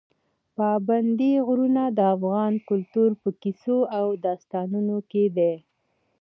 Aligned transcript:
پابندي 0.57 1.33
غرونه 1.47 1.83
د 1.97 1.99
افغان 2.15 2.53
کلتور 2.69 3.09
په 3.21 3.29
کیسو 3.41 3.77
او 3.97 4.05
داستانونو 4.25 4.97
کې 5.11 5.25
دي. 5.37 5.53